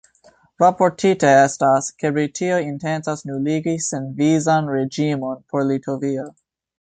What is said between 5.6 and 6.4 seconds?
Litovio.